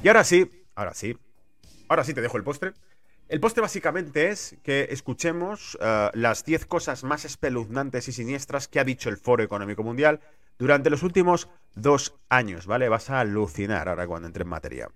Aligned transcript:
Y 0.00 0.06
ahora 0.06 0.22
sí, 0.22 0.48
ahora 0.76 0.94
sí, 0.94 1.18
ahora 1.88 2.04
sí 2.04 2.14
te 2.14 2.20
dejo 2.20 2.36
el 2.36 2.44
postre. 2.44 2.72
El 3.28 3.40
postre 3.40 3.62
básicamente 3.62 4.28
es 4.28 4.56
que 4.62 4.86
escuchemos 4.90 5.76
uh, 5.80 6.10
las 6.14 6.44
10 6.44 6.66
cosas 6.66 7.02
más 7.02 7.24
espeluznantes 7.24 8.06
y 8.08 8.12
siniestras 8.12 8.68
que 8.68 8.78
ha 8.78 8.84
dicho 8.84 9.08
el 9.08 9.16
Foro 9.16 9.42
Económico 9.42 9.82
Mundial 9.82 10.20
durante 10.56 10.88
los 10.88 11.02
últimos 11.02 11.48
dos 11.74 12.14
años, 12.28 12.66
¿vale? 12.66 12.88
Vas 12.88 13.10
a 13.10 13.20
alucinar 13.20 13.88
ahora 13.88 14.06
cuando 14.06 14.28
entre 14.28 14.44
en 14.44 14.48
materia. 14.48 14.88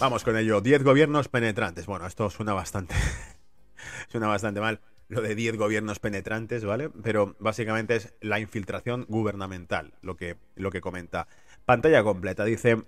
Vamos 0.00 0.22
con 0.22 0.36
ello. 0.36 0.60
10 0.60 0.84
gobiernos 0.84 1.26
penetrantes. 1.28 1.86
Bueno, 1.86 2.06
esto 2.06 2.30
suena 2.30 2.54
bastante. 2.54 2.94
suena 4.08 4.28
bastante 4.28 4.60
mal. 4.60 4.80
Lo 5.08 5.22
de 5.22 5.34
10 5.34 5.56
gobiernos 5.56 5.98
penetrantes, 5.98 6.64
¿vale? 6.64 6.88
Pero 6.88 7.34
básicamente 7.40 7.96
es 7.96 8.14
la 8.20 8.38
infiltración 8.38 9.06
gubernamental, 9.08 9.94
lo 10.00 10.16
que, 10.16 10.36
lo 10.54 10.70
que 10.70 10.80
comenta. 10.80 11.26
Pantalla 11.64 12.04
completa. 12.04 12.44
Dice. 12.44 12.84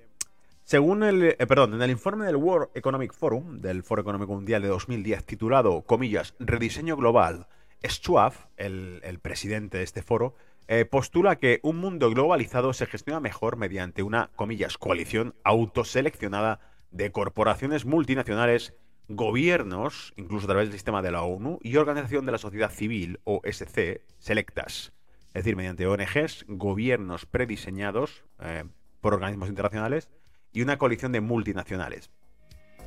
Según 0.63 1.03
el. 1.03 1.35
Eh, 1.37 1.47
perdón, 1.49 1.75
en 1.75 1.83
el 1.83 1.91
informe 1.91 2.27
del 2.27 2.37
World 2.37 2.69
Economic 2.75 3.13
Forum, 3.13 3.61
del 3.61 3.83
Foro 3.83 4.03
Económico 4.03 4.33
Mundial 4.33 4.63
de 4.63 4.69
2010, 4.69 5.25
titulado, 5.25 5.83
comillas, 5.83 6.37
Rediseño 6.39 6.97
Global, 6.97 7.49
Schwab, 7.85 8.35
el, 8.57 9.01
el 9.03 9.19
presidente 9.19 9.79
de 9.79 9.85
este 9.85 10.03
foro, 10.03 10.37
eh, 10.69 10.85
postula 10.85 11.41
que 11.41 11.59
un 11.65 11.79
mundo 11.79 12.09
globalizado 12.11 12.73
se 12.73 12.87
gestiona 12.87 13.19
mejor 13.19 13.57
mediante 13.57 14.05
una, 14.05 14.31
comillas, 14.37 14.79
coalición 14.79 15.35
autoseleccionada 15.43 16.61
de 16.91 17.13
corporaciones 17.13 17.85
multinacionales, 17.85 18.75
gobiernos, 19.09 20.13
incluso 20.17 20.47
a 20.47 20.49
través 20.49 20.69
del 20.69 20.75
sistema 20.75 21.03
de 21.03 21.13
la 21.13 21.23
ONU, 21.23 21.59
y 21.63 21.77
organización 21.77 22.27
de 22.27 22.33
la 22.33 22.39
sociedad 22.39 22.71
civil, 22.71 23.21
OSC, 23.25 24.03
selectas. 24.19 24.93
Es 25.29 25.45
decir, 25.45 25.57
mediante 25.57 25.87
ONGs, 25.87 26.45
gobiernos 26.49 27.27
prediseñados 27.27 28.25
eh, 28.41 28.65
por 29.01 29.15
organismos 29.15 29.49
internacionales 29.49 30.11
y 30.53 30.63
una 30.63 30.79
coalición 30.79 31.13
de 31.13 31.21
multinacionales. 31.21 32.11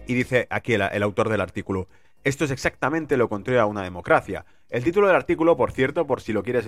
Y 0.07 0.13
dice 0.13 0.47
aquí 0.49 0.73
el, 0.73 1.03
autor 1.03 1.29
del 1.29 1.39
artículo, 1.39 1.87
esto 2.25 2.43
es 2.43 2.51
exactamente 2.51 3.15
lo 3.15 3.29
contrario 3.29 3.61
a 3.61 3.65
una 3.65 3.83
democracia. 3.83 4.45
El 4.69 4.83
título 4.83 5.07
del 5.07 5.15
artículo, 5.15 5.55
por 5.55 5.71
cierto, 5.71 6.05
por 6.05 6.19
si 6.19 6.33
lo 6.33 6.43
quieres 6.43 6.65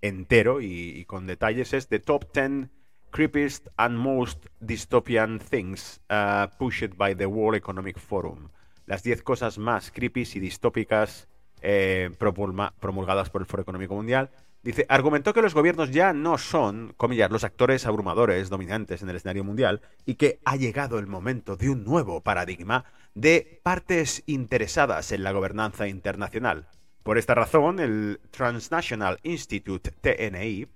entero 0.00 0.62
y, 0.62 0.90
y 0.96 1.04
con 1.04 1.26
detalles, 1.26 1.74
es 1.74 1.88
The 1.88 1.98
Top 1.98 2.32
10 2.32 2.70
creepiest 3.10 3.68
and 3.76 3.96
most 3.96 4.46
dystopian 4.60 5.40
things 5.40 6.00
uh, 6.10 6.46
pushed 6.58 6.96
by 6.96 7.14
the 7.14 7.26
World 7.26 7.56
Economic 7.56 7.98
Forum. 7.98 8.50
Las 8.86 9.02
10 9.02 9.22
cosas 9.22 9.58
más 9.58 9.90
creepy 9.90 10.24
y 10.34 10.40
distópicas 10.40 11.28
eh, 11.60 12.10
promulgadas 12.18 13.30
por 13.30 13.42
el 13.42 13.46
Foro 13.46 13.62
Económico 13.62 13.94
Mundial. 13.94 14.30
Dice, 14.62 14.86
argumentó 14.88 15.32
que 15.32 15.42
los 15.42 15.54
gobiernos 15.54 15.90
ya 15.90 16.12
no 16.12 16.36
son, 16.36 16.92
comillas, 16.96 17.30
los 17.30 17.44
actores 17.44 17.86
abrumadores 17.86 18.48
dominantes 18.48 19.02
en 19.02 19.08
el 19.08 19.16
escenario 19.16 19.44
mundial 19.44 19.80
y 20.04 20.16
que 20.16 20.40
ha 20.44 20.56
llegado 20.56 20.98
el 20.98 21.06
momento 21.06 21.56
de 21.56 21.70
un 21.70 21.84
nuevo 21.84 22.22
paradigma 22.22 22.84
de 23.14 23.60
partes 23.62 24.24
interesadas 24.26 25.12
en 25.12 25.22
la 25.22 25.32
gobernanza 25.32 25.86
internacional. 25.86 26.68
Por 27.02 27.18
esta 27.18 27.34
razón, 27.34 27.78
el 27.78 28.20
Transnational 28.30 29.18
Institute, 29.22 29.90
TNI, 29.90 30.66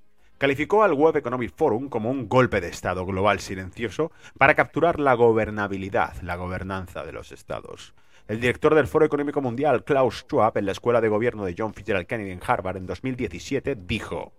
calificó 0.43 0.83
al 0.83 0.95
Web 0.95 1.19
Economic 1.19 1.55
Forum 1.55 1.89
como 1.89 2.11
un 2.11 2.29
golpe 2.29 2.61
de 2.61 2.67
Estado 2.67 3.07
global 3.07 3.39
silencioso 3.39 4.11
para 4.37 4.57
capturar 4.57 4.99
la 4.99 5.15
gobernabilidad, 5.15 6.21
la 6.21 6.35
gobernanza 6.35 7.05
de 7.05 7.13
los 7.13 7.31
estados. 7.31 7.95
El 8.27 8.41
director 8.41 8.75
del 8.75 8.89
Foro 8.89 9.07
Económico 9.07 9.41
Mundial, 9.41 9.85
Klaus 9.85 10.25
Schwab, 10.27 10.59
en 10.59 10.67
la 10.67 10.73
Escuela 10.73 11.01
de 11.01 11.09
Gobierno 11.09 11.45
de 11.45 11.55
John 11.57 11.75
Fitzgerald 11.75 12.09
Kennedy 12.09 12.33
en 12.33 12.41
Harvard 12.45 12.79
en 12.79 12.87
2017, 12.87 13.77
dijo, 13.77 14.33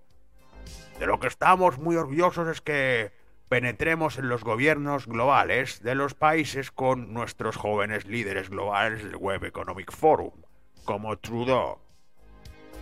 De 1.00 1.06
lo 1.06 1.22
que 1.22 1.28
estamos 1.28 1.80
muy 1.80 1.96
orgullosos 1.96 2.50
es 2.50 2.60
que 2.60 3.14
penetremos 3.48 4.18
en 4.18 4.28
los 4.28 4.44
gobiernos 4.44 5.08
globales 5.08 5.82
de 5.84 5.96
los 5.96 6.16
países 6.16 6.70
con 6.70 7.14
nuestros 7.14 7.56
jóvenes 7.56 8.08
líderes 8.08 8.50
globales 8.50 9.06
del 9.06 9.16
Web 9.16 9.46
Economic 9.46 9.94
Forum, 9.94 10.34
como 10.84 11.18
Trudeau. 11.18 11.80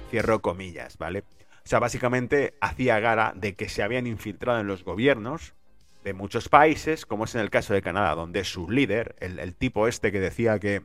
Cierro 0.10 0.42
comillas, 0.42 0.98
¿vale? 0.98 1.24
O 1.64 1.68
sea, 1.68 1.80
básicamente 1.80 2.56
hacía 2.60 3.00
gara 3.00 3.34
de 3.36 3.56
que 3.56 3.70
se 3.70 3.84
habían 3.84 4.08
infiltrado 4.08 4.60
en 4.60 4.68
los 4.68 4.84
gobiernos 4.84 5.54
de 6.04 6.14
muchos 6.14 6.50
países, 6.50 7.06
como 7.06 7.26
es 7.26 7.36
en 7.36 7.42
el 7.42 7.52
caso 7.52 7.74
de 7.74 7.82
Canadá, 7.82 8.16
donde 8.16 8.44
su 8.44 8.70
líder, 8.70 9.16
el, 9.20 9.56
tipo 9.56 9.88
este 9.88 10.12
que 10.12 10.20
decía 10.20 10.60
que 10.60 10.84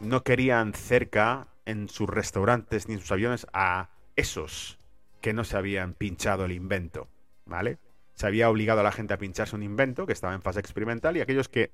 no 0.00 0.24
querían 0.24 0.74
cerca 0.74 1.46
en 1.64 1.88
sus 1.88 2.08
restaurantes 2.08 2.88
ni 2.88 2.94
en 2.94 3.00
sus 3.00 3.12
aviones 3.12 3.46
a 3.52 3.90
esos 4.16 4.78
que 5.20 5.32
no 5.32 5.44
se 5.44 5.56
habían 5.56 5.94
pinchado 5.94 6.44
el 6.44 6.52
invento, 6.52 7.08
¿vale? 7.46 7.78
Se 8.14 8.26
había 8.26 8.50
obligado 8.50 8.80
a 8.80 8.84
la 8.84 8.92
gente 8.92 9.14
a 9.14 9.18
pincharse 9.18 9.56
un 9.56 9.62
invento 9.62 10.06
que 10.06 10.12
estaba 10.12 10.34
en 10.34 10.42
fase 10.42 10.60
experimental 10.60 11.16
y 11.16 11.20
aquellos 11.20 11.48
que, 11.48 11.70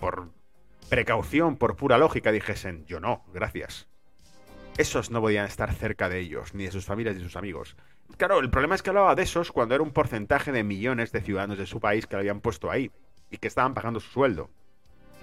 por 0.00 0.28
precaución, 0.88 1.56
por 1.56 1.76
pura 1.76 1.96
lógica, 1.96 2.32
dijesen, 2.32 2.84
yo 2.86 3.00
no, 3.00 3.24
gracias 3.32 3.88
esos 4.76 5.10
no 5.10 5.20
podían 5.20 5.46
estar 5.46 5.72
cerca 5.72 6.08
de 6.08 6.18
ellos, 6.18 6.54
ni 6.54 6.64
de 6.64 6.72
sus 6.72 6.84
familias 6.84 7.14
ni 7.14 7.22
de 7.22 7.28
sus 7.28 7.36
amigos. 7.36 7.76
Claro, 8.16 8.40
el 8.40 8.50
problema 8.50 8.74
es 8.74 8.82
que 8.82 8.90
hablaba 8.90 9.14
de 9.14 9.22
esos 9.22 9.52
cuando 9.52 9.74
era 9.74 9.84
un 9.84 9.92
porcentaje 9.92 10.52
de 10.52 10.64
millones 10.64 11.12
de 11.12 11.20
ciudadanos 11.20 11.58
de 11.58 11.66
su 11.66 11.80
país 11.80 12.06
que 12.06 12.16
lo 12.16 12.20
habían 12.20 12.40
puesto 12.40 12.70
ahí 12.70 12.90
y 13.30 13.38
que 13.38 13.48
estaban 13.48 13.74
pagando 13.74 14.00
su 14.00 14.10
sueldo. 14.10 14.50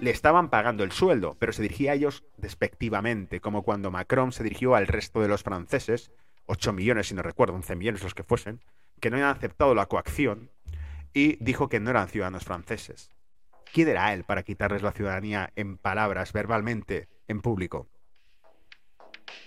Le 0.00 0.10
estaban 0.10 0.48
pagando 0.48 0.84
el 0.84 0.92
sueldo, 0.92 1.36
pero 1.38 1.52
se 1.52 1.62
dirigía 1.62 1.92
a 1.92 1.94
ellos 1.94 2.24
despectivamente, 2.38 3.40
como 3.40 3.62
cuando 3.62 3.90
Macron 3.90 4.32
se 4.32 4.42
dirigió 4.42 4.74
al 4.74 4.86
resto 4.86 5.20
de 5.20 5.28
los 5.28 5.42
franceses, 5.42 6.10
8 6.46 6.72
millones 6.72 7.08
si 7.08 7.14
no 7.14 7.22
recuerdo, 7.22 7.54
11 7.54 7.76
millones 7.76 8.02
los 8.02 8.14
que 8.14 8.24
fuesen, 8.24 8.60
que 9.00 9.10
no 9.10 9.16
habían 9.16 9.30
aceptado 9.30 9.74
la 9.74 9.86
coacción 9.86 10.50
y 11.12 11.36
dijo 11.44 11.68
que 11.68 11.78
no 11.78 11.90
eran 11.90 12.08
ciudadanos 12.08 12.44
franceses. 12.44 13.10
¿Quién 13.72 13.88
era 13.88 14.12
él 14.12 14.24
para 14.24 14.42
quitarles 14.42 14.82
la 14.82 14.92
ciudadanía 14.92 15.50
en 15.56 15.76
palabras, 15.78 16.32
verbalmente, 16.32 17.08
en 17.28 17.40
público? 17.40 17.88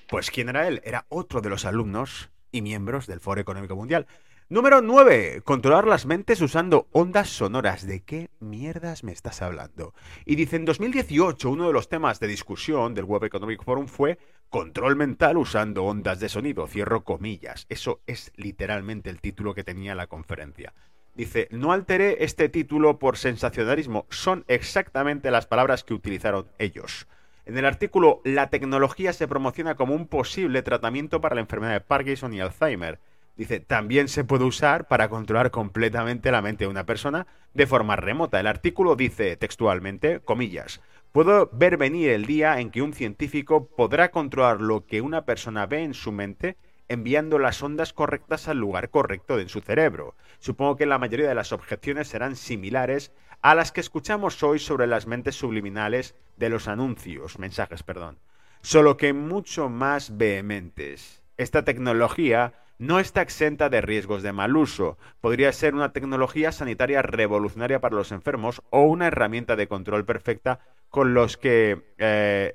Pues 0.08 0.30
¿quién 0.30 0.50
era 0.50 0.68
él? 0.68 0.82
Era 0.84 1.06
otro 1.10 1.42
de 1.42 1.50
los 1.50 1.66
alumnos 1.66 2.30
y 2.52 2.62
miembros 2.62 3.08
del 3.08 3.20
Foro 3.20 3.42
Económico 3.42 3.76
Mundial. 3.76 4.06
Número 4.50 4.82
9. 4.82 5.42
Controlar 5.44 5.88
las 5.88 6.06
mentes 6.06 6.40
usando 6.42 6.88
ondas 6.92 7.30
sonoras. 7.30 7.88
¿De 7.88 8.04
qué 8.04 8.30
mierdas 8.40 9.04
me 9.04 9.12
estás 9.12 9.42
hablando? 9.42 9.96
Y 10.24 10.36
dice, 10.36 10.58
en 10.58 10.66
2018 10.66 11.50
uno 11.50 11.66
de 11.66 11.74
los 11.74 11.90
temas 11.90 12.20
de 12.20 12.28
discusión 12.28 12.94
del 12.94 13.06
Web 13.06 13.24
Economic 13.24 13.64
Forum 13.64 13.88
fue 13.88 14.20
control 14.50 14.96
mental 14.96 15.38
usando 15.38 15.84
ondas 15.84 16.20
de 16.20 16.30
sonido. 16.30 16.68
Cierro 16.68 17.04
comillas. 17.04 17.66
Eso 17.70 18.02
es 18.06 18.32
literalmente 18.36 19.10
el 19.10 19.22
título 19.22 19.56
que 19.56 19.64
tenía 19.64 19.96
la 19.96 20.06
conferencia. 20.06 20.76
Dice, 21.16 21.48
no 21.50 21.72
alteré 21.72 22.24
este 22.24 22.48
título 22.48 23.00
por 23.00 23.18
sensacionalismo. 23.18 24.06
Son 24.12 24.46
exactamente 24.48 25.32
las 25.32 25.48
palabras 25.48 25.84
que 25.84 25.96
utilizaron 25.96 26.48
ellos. 26.60 27.08
En 27.46 27.60
el 27.60 27.66
artículo, 27.66 28.22
la 28.24 28.50
tecnología 28.50 29.14
se 29.14 29.28
promociona 29.28 29.76
como 29.76 29.94
un 29.94 30.08
posible 30.08 30.64
tratamiento 30.64 31.22
para 31.22 31.36
la 31.36 31.42
enfermedad 31.42 31.74
de 31.74 31.82
Parkinson 31.82 32.34
y 32.34 32.42
Alzheimer. 32.42 33.00
Dice, 33.38 33.60
también 33.60 34.08
se 34.08 34.24
puede 34.24 34.46
usar 34.46 34.88
para 34.88 35.10
controlar 35.10 35.52
completamente 35.52 36.32
la 36.32 36.42
mente 36.42 36.64
de 36.64 36.70
una 36.70 36.88
persona 36.88 37.28
de 37.54 37.68
forma 37.68 37.98
remota. 37.98 38.40
El 38.40 38.48
artículo 38.48 38.96
dice 38.96 39.38
textualmente, 39.38 40.22
comillas, 40.22 40.82
puedo 41.12 41.52
ver 41.54 41.78
venir 41.78 42.10
el 42.10 42.26
día 42.26 42.60
en 42.60 42.72
que 42.72 42.82
un 42.82 42.94
científico 42.94 43.68
podrá 43.68 44.10
controlar 44.10 44.60
lo 44.60 44.88
que 44.88 45.02
una 45.02 45.26
persona 45.26 45.68
ve 45.68 45.84
en 45.84 45.94
su 45.94 46.12
mente 46.12 46.58
enviando 46.88 47.38
las 47.38 47.62
ondas 47.62 47.94
correctas 47.94 48.48
al 48.48 48.58
lugar 48.58 48.90
correcto 48.90 49.40
en 49.40 49.50
su 49.50 49.62
cerebro. 49.62 50.16
Supongo 50.40 50.76
que 50.76 50.86
la 50.86 50.98
mayoría 51.00 51.28
de 51.28 51.36
las 51.36 51.52
objeciones 51.52 52.08
serán 52.08 52.36
similares 52.36 53.12
a 53.42 53.56
las 53.56 53.72
que 53.72 53.82
escuchamos 53.82 54.42
hoy 54.44 54.60
sobre 54.60 54.88
las 54.88 55.08
mentes 55.08 55.36
subliminales 55.36 56.16
de 56.38 56.50
los 56.50 56.68
anuncios, 56.68 57.40
mensajes, 57.40 57.84
perdón, 57.84 58.20
solo 58.62 58.98
que 58.98 59.14
mucho 59.14 59.70
más 59.70 60.18
vehementes. 60.18 61.22
Esta 61.38 61.64
tecnología 61.64 62.54
no 62.78 63.00
está 63.00 63.22
exenta 63.22 63.70
de 63.70 63.82
riesgos 63.82 64.24
de 64.24 64.34
mal 64.34 64.56
uso. 64.58 64.98
Podría 65.22 65.52
ser 65.54 65.76
una 65.76 65.94
tecnología 65.94 66.52
sanitaria 66.52 67.02
revolucionaria 67.02 67.80
para 67.80 67.96
los 67.96 68.12
enfermos 68.12 68.62
o 68.70 68.82
una 68.84 69.08
herramienta 69.08 69.56
de 69.56 69.68
control 69.68 70.06
perfecta 70.06 70.60
con 70.90 71.14
los 71.14 71.38
que 71.38 71.94
eh, 71.98 72.54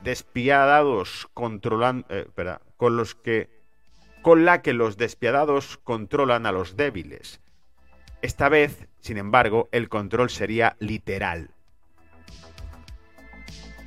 despiadados 0.00 1.28
controlan, 1.34 2.04
eh, 2.08 2.26
con 2.76 2.96
los 2.96 3.14
que 3.14 3.60
con 4.22 4.44
la 4.44 4.60
que 4.60 4.74
los 4.74 4.98
despiadados 4.98 5.78
controlan 5.78 6.44
a 6.44 6.52
los 6.52 6.76
débiles. 6.76 7.40
Esta 8.22 8.48
vez, 8.48 8.88
sin 9.00 9.16
embargo, 9.16 9.68
el 9.72 9.88
control 9.88 10.30
sería 10.30 10.76
literal. 10.78 11.50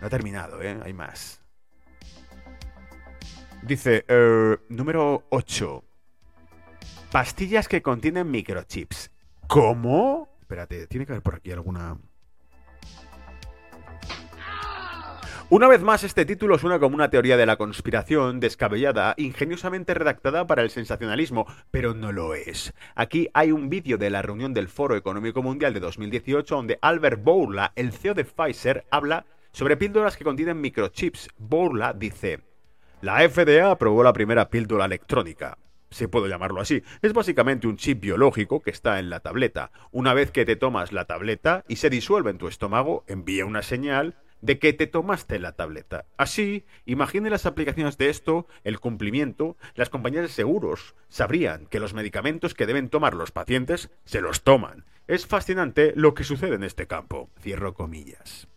No 0.01 0.07
ha 0.07 0.09
terminado, 0.09 0.61
¿eh? 0.61 0.79
Hay 0.83 0.93
más. 0.93 1.41
Dice, 3.61 4.03
eh, 4.07 4.57
número 4.69 5.25
8. 5.29 5.83
Pastillas 7.11 7.67
que 7.67 7.81
contienen 7.81 8.29
microchips. 8.29 9.11
¿Cómo? 9.47 10.29
Espérate, 10.41 10.87
tiene 10.87 11.05
que 11.05 11.13
haber 11.13 11.23
por 11.23 11.35
aquí 11.35 11.51
alguna... 11.51 11.97
Una 15.53 15.67
vez 15.67 15.83
más, 15.83 16.03
este 16.03 16.25
título 16.25 16.57
suena 16.57 16.79
como 16.79 16.95
una 16.95 17.11
teoría 17.11 17.37
de 17.37 17.45
la 17.45 17.57
conspiración 17.57 18.39
descabellada, 18.39 19.13
ingeniosamente 19.17 19.93
redactada 19.93 20.47
para 20.47 20.63
el 20.63 20.71
sensacionalismo, 20.71 21.45
pero 21.69 21.93
no 21.93 22.11
lo 22.11 22.33
es. 22.33 22.73
Aquí 22.95 23.29
hay 23.35 23.51
un 23.51 23.69
vídeo 23.69 23.99
de 23.99 24.09
la 24.09 24.23
reunión 24.23 24.55
del 24.55 24.67
Foro 24.67 24.95
Económico 24.95 25.43
Mundial 25.43 25.75
de 25.75 25.79
2018 25.79 26.55
donde 26.55 26.79
Albert 26.81 27.23
Bourla, 27.23 27.71
el 27.75 27.91
CEO 27.91 28.15
de 28.15 28.25
Pfizer, 28.25 28.85
habla 28.89 29.27
sobre 29.51 29.77
píldoras 29.77 30.17
que 30.17 30.23
contienen 30.23 30.59
microchips. 30.59 31.29
Bourla 31.37 31.93
dice, 31.93 32.39
la 33.01 33.19
FDA 33.29 33.69
aprobó 33.69 34.01
la 34.01 34.11
primera 34.11 34.49
píldora 34.49 34.85
electrónica 34.85 35.59
si 35.91 36.07
puedo 36.07 36.25
llamarlo 36.25 36.59
así. 36.61 36.81
Es 37.03 37.13
básicamente 37.13 37.67
un 37.67 37.77
chip 37.77 38.01
biológico 38.01 38.63
que 38.63 38.71
está 38.71 38.97
en 38.97 39.11
la 39.11 39.19
tableta. 39.19 39.69
Una 39.91 40.15
vez 40.15 40.31
que 40.31 40.43
te 40.43 40.55
tomas 40.55 40.91
la 40.91 41.05
tableta 41.05 41.63
y 41.67 41.75
se 41.75 41.91
disuelve 41.91 42.31
en 42.31 42.39
tu 42.39 42.47
estómago, 42.47 43.03
envía 43.05 43.45
una 43.45 43.61
señal 43.61 44.15
de 44.43 44.59
que 44.59 44.73
te 44.73 44.87
tomaste 44.87 45.39
la 45.39 45.53
tableta. 45.53 46.05
Así, 46.17 46.65
imagine 46.85 47.29
las 47.29 47.45
aplicaciones 47.45 47.97
de 47.97 48.09
esto, 48.09 48.45
el 48.65 48.81
cumplimiento, 48.81 49.55
las 49.73 49.89
compañías 49.89 50.23
de 50.23 50.27
seguros 50.27 50.95
sabrían 51.07 51.65
que 51.65 51.79
los 51.79 51.93
medicamentos 51.93 52.53
que 52.53 52.65
deben 52.65 52.89
tomar 52.89 53.13
los 53.13 53.31
pacientes 53.31 53.89
se 54.03 54.19
los 54.19 54.43
toman. 54.43 54.85
Es 55.07 55.25
fascinante 55.27 55.93
lo 55.95 56.13
que 56.13 56.25
sucede 56.25 56.55
en 56.55 56.63
este 56.63 56.87
campo. 56.87 57.29
Cierro 57.39 57.73
comillas. 57.73 58.49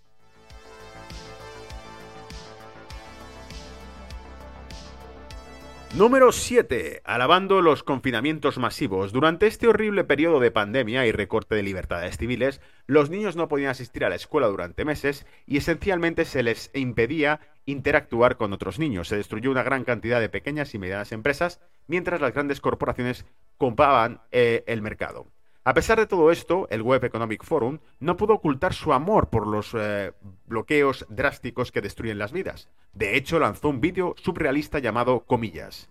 Número 5.95 6.31
7. 6.31 7.01
Alabando 7.05 7.63
los 7.63 7.83
confinamientos 7.83 8.59
masivos. 8.59 9.13
Durante 9.13 9.47
este 9.47 9.67
horrible 9.67 10.05
periodo 10.05 10.41
de 10.41 10.51
pandemia 10.51 11.07
y 11.07 11.13
recorte 11.13 11.55
de 11.55 11.63
libertades 11.63 12.19
civiles, 12.19 12.61
los 12.87 13.09
niños 13.09 13.35
no 13.35 13.49
podían 13.49 13.71
asistir 13.71 14.05
a 14.05 14.11
la 14.11 14.17
escuela 14.17 14.49
durante 14.49 14.85
meses 14.85 15.27
y 15.47 15.57
esencialmente 15.57 16.27
se 16.27 16.43
les 16.43 16.71
impedía 16.75 17.41
interactuar 17.65 18.37
con 18.37 18.53
otros 18.53 18.79
niños. 18.79 19.09
Se 19.09 19.17
destruyó 19.17 19.51
una 19.51 19.63
gran 19.63 19.85
cantidad 19.85 20.21
de 20.21 20.29
pequeñas 20.29 20.75
y 20.75 20.79
medianas 20.79 21.13
empresas 21.13 21.61
mientras 21.87 22.21
las 22.21 22.35
grandes 22.35 22.61
corporaciones 22.61 23.25
compraban 23.57 24.21
eh, 24.33 24.65
el 24.67 24.83
mercado. 24.83 25.27
A 25.67 25.75
pesar 25.75 25.99
de 25.99 26.07
todo 26.07 26.31
esto, 26.31 26.69
el 26.71 26.81
Web 26.81 27.07
Economic 27.07 27.43
Forum 27.43 27.81
no 27.99 28.17
pudo 28.17 28.35
ocultar 28.35 28.73
su 28.73 28.93
amor 28.93 29.31
por 29.31 29.49
los 29.49 29.75
eh, 29.77 30.13
bloqueos 30.47 31.05
drásticos 31.09 31.73
que 31.73 31.81
destruyen 31.81 32.19
las 32.19 32.31
vidas. 32.31 32.69
De 32.93 33.17
hecho, 33.17 33.41
lanzó 33.41 33.71
un 33.71 33.81
vídeo 33.81 34.15
surrealista 34.17 34.79
llamado 34.79 35.25
Comillas. 35.25 35.89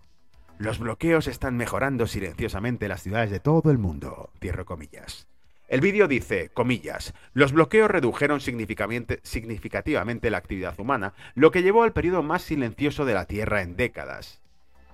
Los 0.56 0.78
bloqueos 0.78 1.26
están 1.26 1.58
mejorando 1.58 2.06
silenciosamente 2.06 2.88
las 2.88 3.02
ciudades 3.02 3.30
de 3.30 3.38
todo 3.38 3.70
el 3.70 3.76
mundo. 3.76 4.30
Comillas. 4.64 5.28
El 5.68 5.82
vídeo 5.82 6.08
dice, 6.08 6.48
comillas, 6.54 7.12
los 7.34 7.52
bloqueos 7.52 7.90
redujeron 7.90 8.40
significativamente 8.40 10.30
la 10.30 10.38
actividad 10.38 10.80
humana, 10.80 11.12
lo 11.34 11.50
que 11.50 11.62
llevó 11.62 11.82
al 11.82 11.92
periodo 11.92 12.22
más 12.22 12.40
silencioso 12.40 13.04
de 13.04 13.12
la 13.12 13.26
Tierra 13.26 13.60
en 13.60 13.76
décadas. 13.76 14.40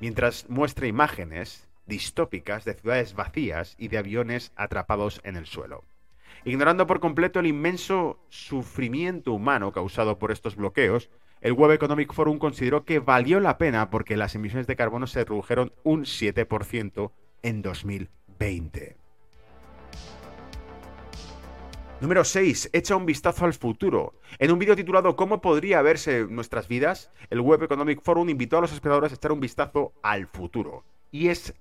Mientras 0.00 0.50
muestra 0.50 0.88
imágenes, 0.88 1.68
distópicas 1.86 2.64
de 2.64 2.74
ciudades 2.74 3.14
vacías 3.14 3.74
y 3.78 3.88
de 3.88 3.98
aviones 3.98 4.52
atrapados 4.56 5.20
en 5.24 5.36
el 5.36 5.46
suelo. 5.46 5.84
Ignorando 6.44 6.86
por 6.86 7.00
completo 7.00 7.40
el 7.40 7.46
inmenso 7.46 8.18
sufrimiento 8.28 9.32
humano 9.32 9.72
causado 9.72 10.18
por 10.18 10.32
estos 10.32 10.56
bloqueos, 10.56 11.10
el 11.40 11.52
Web 11.52 11.72
Economic 11.72 12.12
Forum 12.12 12.38
consideró 12.38 12.84
que 12.84 12.98
valió 12.98 13.40
la 13.40 13.58
pena 13.58 13.90
porque 13.90 14.16
las 14.16 14.34
emisiones 14.34 14.66
de 14.66 14.76
carbono 14.76 15.06
se 15.06 15.24
redujeron 15.24 15.72
un 15.82 16.04
7% 16.04 17.10
en 17.42 17.62
2020. 17.62 18.96
Número 22.00 22.24
6. 22.24 22.70
Echa 22.72 22.96
un 22.96 23.06
vistazo 23.06 23.44
al 23.44 23.54
futuro. 23.54 24.14
En 24.40 24.50
un 24.50 24.58
vídeo 24.58 24.74
titulado 24.74 25.14
¿Cómo 25.14 25.40
podría 25.40 25.82
verse 25.82 26.26
nuestras 26.28 26.66
vidas? 26.66 27.12
El 27.30 27.40
Web 27.40 27.62
Economic 27.62 28.02
Forum 28.02 28.28
invitó 28.28 28.58
a 28.58 28.62
los 28.62 28.72
espectadores 28.72 29.12
a 29.12 29.14
echar 29.14 29.30
un 29.30 29.38
vistazo 29.38 29.92
al 30.02 30.26
futuro 30.26 30.84
y 31.12 31.28
es 31.28 31.54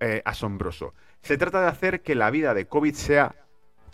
eh, 0.00 0.22
asombroso. 0.26 0.92
Se 1.22 1.38
trata 1.38 1.62
de 1.62 1.68
hacer 1.68 2.02
que 2.02 2.14
la 2.14 2.30
vida 2.30 2.52
de 2.52 2.66
COVID 2.66 2.94
sea 2.94 3.46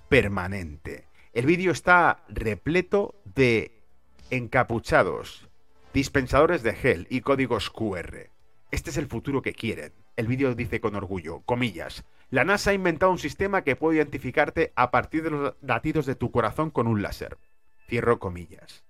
permanente. 0.08 1.06
El 1.32 1.46
vídeo 1.46 1.70
está 1.70 2.24
repleto 2.28 3.14
de 3.24 3.82
encapuchados, 4.30 5.48
dispensadores 5.92 6.62
de 6.62 6.74
gel 6.74 7.06
y 7.10 7.20
códigos 7.20 7.70
QR. 7.70 8.30
Este 8.70 8.90
es 8.90 8.96
el 8.96 9.06
futuro 9.06 9.42
que 9.42 9.52
quieren. 9.52 9.92
El 10.16 10.26
vídeo 10.26 10.54
dice 10.54 10.80
con 10.80 10.96
orgullo, 10.96 11.40
comillas, 11.40 12.04
la 12.30 12.44
NASA 12.44 12.70
ha 12.70 12.74
inventado 12.74 13.12
un 13.12 13.18
sistema 13.18 13.62
que 13.62 13.76
puede 13.76 13.98
identificarte 13.98 14.72
a 14.74 14.90
partir 14.90 15.22
de 15.22 15.30
los 15.30 15.54
latidos 15.60 16.06
de 16.06 16.14
tu 16.14 16.30
corazón 16.30 16.70
con 16.70 16.86
un 16.86 17.02
láser. 17.02 17.36
Cierro 17.86 18.18
comillas. 18.18 18.82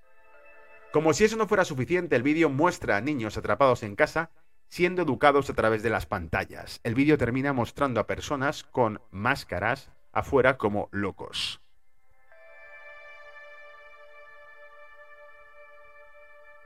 Como 0.93 1.12
si 1.12 1.25
eso 1.25 1.37
no 1.37 1.49
fuera 1.49 1.64
suficiente, 1.64 2.17
el 2.17 2.23
vídeo 2.23 2.49
muestra 2.49 2.97
a 2.97 3.00
niños 3.00 3.37
atrapados 3.37 3.82
en 3.82 3.97
casa 3.97 4.31
siendo 4.76 5.00
educados 5.00 5.49
a 5.49 5.55
través 5.55 5.82
de 5.82 5.88
las 5.88 6.05
pantallas. 6.05 6.81
El 6.84 6.94
vídeo 6.94 7.17
termina 7.17 7.55
mostrando 7.55 7.99
a 7.99 8.06
personas 8.06 8.62
con 8.62 9.00
máscaras 9.11 9.90
afuera 10.12 10.58
como 10.58 10.90
locos. 10.93 11.62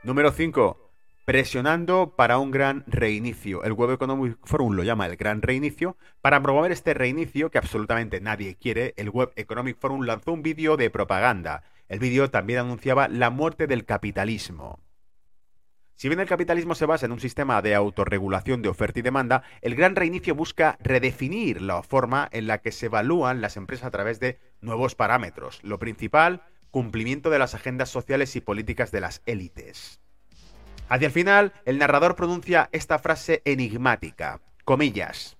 Número 0.03 0.33
5. 0.33 0.91
Presionando 1.23 2.13
para 2.17 2.37
un 2.37 2.51
gran 2.51 2.83
reinicio. 2.85 3.63
El 3.63 3.71
Web 3.71 3.91
Economic 3.91 4.37
Forum 4.43 4.73
lo 4.73 4.83
llama 4.83 5.05
el 5.05 5.15
gran 5.15 5.41
reinicio. 5.41 5.95
Para 6.19 6.41
promover 6.41 6.73
este 6.73 6.93
reinicio, 6.93 7.49
que 7.49 7.59
absolutamente 7.59 8.19
nadie 8.19 8.55
quiere, 8.55 8.93
el 8.97 9.09
Web 9.09 9.31
Economic 9.37 9.77
Forum 9.79 10.01
lanzó 10.01 10.33
un 10.33 10.43
vídeo 10.43 10.75
de 10.75 10.89
propaganda. 10.89 11.63
El 11.87 11.99
vídeo 11.99 12.29
también 12.29 12.59
anunciaba 12.59 13.07
la 13.07 13.29
muerte 13.29 13.67
del 13.67 13.85
capitalismo. 13.85 14.79
Si 16.01 16.09
bien 16.09 16.19
el 16.19 16.25
capitalismo 16.25 16.73
se 16.73 16.87
basa 16.87 17.05
en 17.05 17.11
un 17.11 17.19
sistema 17.19 17.61
de 17.61 17.75
autorregulación 17.75 18.63
de 18.63 18.69
oferta 18.69 18.97
y 18.97 19.03
demanda, 19.03 19.43
el 19.61 19.75
gran 19.75 19.95
reinicio 19.95 20.33
busca 20.33 20.79
redefinir 20.81 21.61
la 21.61 21.83
forma 21.83 22.27
en 22.31 22.47
la 22.47 22.57
que 22.57 22.71
se 22.71 22.87
evalúan 22.87 23.39
las 23.39 23.55
empresas 23.55 23.85
a 23.85 23.91
través 23.91 24.19
de 24.19 24.39
nuevos 24.61 24.95
parámetros. 24.95 25.59
Lo 25.61 25.77
principal, 25.77 26.41
cumplimiento 26.71 27.29
de 27.29 27.37
las 27.37 27.53
agendas 27.53 27.89
sociales 27.89 28.35
y 28.35 28.41
políticas 28.41 28.89
de 28.89 28.99
las 28.99 29.21
élites. 29.27 29.99
Hacia 30.89 31.05
el 31.05 31.13
final, 31.13 31.53
el 31.65 31.77
narrador 31.77 32.15
pronuncia 32.15 32.67
esta 32.71 32.97
frase 32.97 33.43
enigmática, 33.45 34.41
comillas. 34.65 35.37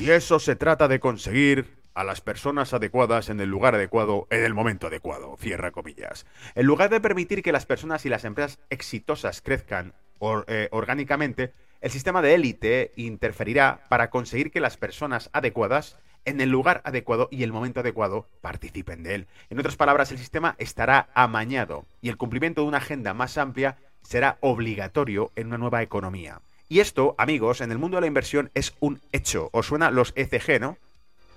Y 0.00 0.10
eso 0.10 0.40
se 0.40 0.56
trata 0.56 0.88
de 0.88 0.98
conseguir 0.98 1.81
a 1.94 2.04
las 2.04 2.20
personas 2.20 2.72
adecuadas 2.72 3.28
en 3.28 3.40
el 3.40 3.48
lugar 3.48 3.74
adecuado 3.74 4.26
en 4.30 4.44
el 4.44 4.54
momento 4.54 4.86
adecuado, 4.86 5.36
cierra 5.38 5.70
comillas. 5.70 6.26
En 6.54 6.66
lugar 6.66 6.90
de 6.90 7.00
permitir 7.00 7.42
que 7.42 7.52
las 7.52 7.66
personas 7.66 8.06
y 8.06 8.08
las 8.08 8.24
empresas 8.24 8.58
exitosas 8.70 9.40
crezcan 9.40 9.94
eh, 10.46 10.68
orgánicamente, 10.70 11.52
el 11.80 11.90
sistema 11.90 12.22
de 12.22 12.34
élite 12.34 12.92
interferirá 12.96 13.80
para 13.88 14.10
conseguir 14.10 14.50
que 14.50 14.60
las 14.60 14.76
personas 14.76 15.30
adecuadas 15.32 15.98
en 16.24 16.40
el 16.40 16.50
lugar 16.50 16.80
adecuado 16.84 17.28
y 17.32 17.42
el 17.42 17.52
momento 17.52 17.80
adecuado 17.80 18.26
participen 18.40 19.02
de 19.02 19.16
él. 19.16 19.26
En 19.50 19.58
otras 19.58 19.76
palabras, 19.76 20.12
el 20.12 20.18
sistema 20.18 20.54
estará 20.58 21.08
amañado 21.14 21.84
y 22.00 22.08
el 22.08 22.16
cumplimiento 22.16 22.62
de 22.62 22.68
una 22.68 22.78
agenda 22.78 23.14
más 23.14 23.36
amplia 23.38 23.78
será 24.02 24.38
obligatorio 24.40 25.30
en 25.36 25.48
una 25.48 25.58
nueva 25.58 25.82
economía. 25.82 26.40
Y 26.68 26.80
esto, 26.80 27.14
amigos, 27.18 27.60
en 27.60 27.70
el 27.70 27.78
mundo 27.78 27.96
de 27.96 28.02
la 28.02 28.06
inversión 28.06 28.50
es 28.54 28.74
un 28.80 29.00
hecho. 29.12 29.50
¿Os 29.52 29.66
suena 29.66 29.90
los 29.90 30.12
ECG, 30.16 30.60
no? 30.60 30.78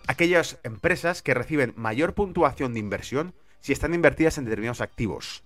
Aquellas 0.07 0.59
empresas 0.63 1.21
que 1.21 1.33
reciben 1.33 1.73
mayor 1.75 2.13
puntuación 2.13 2.73
de 2.73 2.79
inversión 2.79 3.33
si 3.59 3.73
están 3.73 3.93
invertidas 3.93 4.37
en 4.37 4.45
determinados 4.45 4.81
activos. 4.81 5.43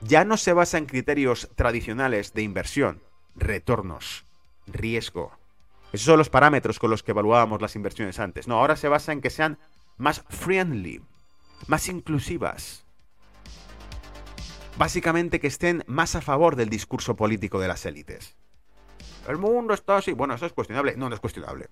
Ya 0.00 0.24
no 0.24 0.36
se 0.36 0.52
basa 0.52 0.78
en 0.78 0.86
criterios 0.86 1.48
tradicionales 1.54 2.34
de 2.34 2.42
inversión, 2.42 3.02
retornos, 3.34 4.24
riesgo. 4.66 5.32
Esos 5.92 6.06
son 6.06 6.18
los 6.18 6.28
parámetros 6.28 6.78
con 6.78 6.90
los 6.90 7.02
que 7.02 7.12
evaluábamos 7.12 7.62
las 7.62 7.76
inversiones 7.76 8.18
antes. 8.18 8.46
No, 8.46 8.58
ahora 8.58 8.76
se 8.76 8.88
basa 8.88 9.12
en 9.12 9.20
que 9.20 9.30
sean 9.30 9.58
más 9.96 10.24
friendly, 10.28 11.02
más 11.66 11.88
inclusivas. 11.88 12.84
Básicamente 14.76 15.40
que 15.40 15.46
estén 15.46 15.82
más 15.86 16.14
a 16.16 16.20
favor 16.20 16.54
del 16.54 16.68
discurso 16.68 17.16
político 17.16 17.58
de 17.58 17.68
las 17.68 17.86
élites. 17.86 18.36
El 19.26 19.38
mundo 19.38 19.72
está 19.72 19.96
así. 19.96 20.12
Bueno, 20.12 20.34
eso 20.34 20.44
es 20.46 20.52
cuestionable. 20.52 20.96
No, 20.96 21.08
no 21.08 21.14
es 21.14 21.20
cuestionable. 21.20 21.68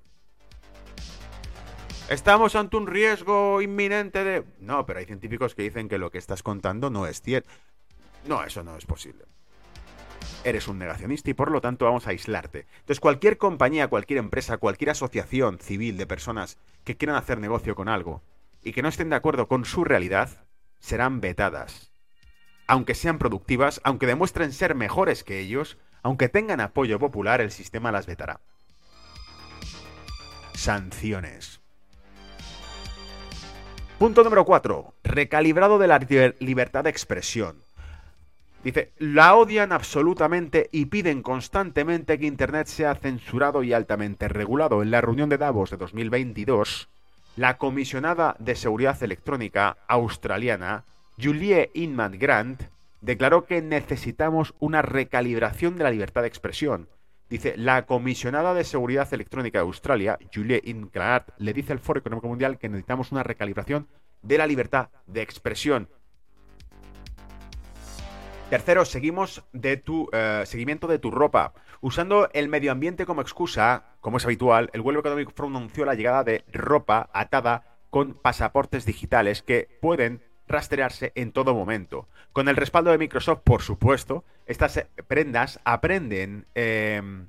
Estamos 2.08 2.54
ante 2.54 2.76
un 2.76 2.86
riesgo 2.86 3.62
inminente 3.62 4.24
de... 4.24 4.44
No, 4.60 4.84
pero 4.84 4.98
hay 4.98 5.06
científicos 5.06 5.54
que 5.54 5.62
dicen 5.62 5.88
que 5.88 5.98
lo 5.98 6.10
que 6.10 6.18
estás 6.18 6.42
contando 6.42 6.90
no 6.90 7.06
es 7.06 7.22
cierto. 7.22 7.50
No, 8.26 8.44
eso 8.44 8.62
no 8.62 8.76
es 8.76 8.84
posible. 8.84 9.24
Eres 10.44 10.68
un 10.68 10.78
negacionista 10.78 11.30
y 11.30 11.34
por 11.34 11.50
lo 11.50 11.60
tanto 11.60 11.86
vamos 11.86 12.06
a 12.06 12.10
aislarte. 12.10 12.66
Entonces 12.80 13.00
cualquier 13.00 13.38
compañía, 13.38 13.88
cualquier 13.88 14.18
empresa, 14.18 14.58
cualquier 14.58 14.90
asociación 14.90 15.58
civil 15.58 15.96
de 15.96 16.06
personas 16.06 16.58
que 16.84 16.96
quieran 16.96 17.16
hacer 17.16 17.38
negocio 17.38 17.74
con 17.74 17.88
algo 17.88 18.22
y 18.62 18.72
que 18.72 18.82
no 18.82 18.88
estén 18.88 19.08
de 19.08 19.16
acuerdo 19.16 19.48
con 19.48 19.64
su 19.64 19.84
realidad, 19.84 20.44
serán 20.80 21.20
vetadas. 21.20 21.90
Aunque 22.66 22.94
sean 22.94 23.18
productivas, 23.18 23.80
aunque 23.84 24.06
demuestren 24.06 24.52
ser 24.52 24.74
mejores 24.74 25.24
que 25.24 25.40
ellos, 25.40 25.78
Aunque 26.04 26.28
tengan 26.28 26.60
apoyo 26.60 26.98
popular, 26.98 27.40
el 27.40 27.50
sistema 27.50 27.90
las 27.90 28.04
vetará. 28.04 28.42
Sanciones. 30.52 31.63
Punto 33.98 34.24
número 34.24 34.44
4. 34.44 34.92
Recalibrado 35.04 35.78
de 35.78 35.86
la 35.86 36.00
libertad 36.40 36.82
de 36.82 36.90
expresión. 36.90 37.62
Dice, 38.64 38.92
la 38.98 39.36
odian 39.36 39.70
absolutamente 39.70 40.68
y 40.72 40.86
piden 40.86 41.22
constantemente 41.22 42.18
que 42.18 42.26
Internet 42.26 42.66
sea 42.66 42.96
censurado 42.96 43.62
y 43.62 43.72
altamente 43.72 44.26
regulado. 44.26 44.82
En 44.82 44.90
la 44.90 45.00
reunión 45.00 45.28
de 45.28 45.38
Davos 45.38 45.70
de 45.70 45.76
2022, 45.76 46.88
la 47.36 47.56
comisionada 47.56 48.34
de 48.40 48.56
seguridad 48.56 49.00
electrónica 49.00 49.76
australiana, 49.86 50.84
Julie 51.22 51.70
Inman 51.74 52.18
Grant, 52.18 52.62
declaró 53.00 53.44
que 53.44 53.62
necesitamos 53.62 54.54
una 54.58 54.82
recalibración 54.82 55.76
de 55.76 55.84
la 55.84 55.90
libertad 55.90 56.22
de 56.22 56.28
expresión. 56.28 56.88
Dice, 57.28 57.54
la 57.56 57.86
comisionada 57.86 58.54
de 58.54 58.64
seguridad 58.64 59.12
electrónica 59.12 59.58
de 59.58 59.64
Australia, 59.64 60.18
Julie 60.32 60.60
Inman 60.64 60.90
Grant, 60.92 61.28
le 61.38 61.52
dice 61.52 61.72
al 61.72 61.78
Foro 61.78 61.98
Económico 61.98 62.28
Mundial 62.28 62.58
que 62.58 62.68
necesitamos 62.68 63.12
una 63.12 63.22
recalibración 63.22 63.88
de 64.22 64.38
la 64.38 64.46
libertad 64.46 64.90
de 65.06 65.22
expresión. 65.22 65.88
Tercero, 68.50 68.84
seguimos 68.84 69.42
de 69.52 69.78
tu 69.78 70.08
eh, 70.12 70.42
seguimiento 70.44 70.86
de 70.86 70.98
tu 70.98 71.10
ropa. 71.10 71.54
Usando 71.80 72.28
el 72.34 72.48
medio 72.48 72.72
ambiente 72.72 73.06
como 73.06 73.22
excusa, 73.22 73.96
como 74.00 74.18
es 74.18 74.24
habitual, 74.24 74.70
el 74.74 74.82
World 74.82 75.00
Economic 75.00 75.34
Forum 75.34 75.56
anunció 75.56 75.84
la 75.84 75.94
llegada 75.94 76.24
de 76.24 76.44
ropa 76.52 77.08
atada 77.12 77.78
con 77.90 78.14
pasaportes 78.14 78.84
digitales 78.84 79.42
que 79.42 79.68
pueden 79.80 80.22
rastrearse 80.48 81.12
en 81.14 81.32
todo 81.32 81.54
momento. 81.54 82.08
Con 82.32 82.48
el 82.48 82.56
respaldo 82.56 82.90
de 82.90 82.98
Microsoft, 82.98 83.40
por 83.44 83.62
supuesto, 83.62 84.24
estas 84.46 84.86
prendas 85.06 85.60
aprenden 85.64 86.46
em, 86.54 87.26